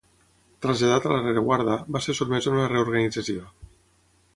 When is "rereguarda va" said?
1.25-2.03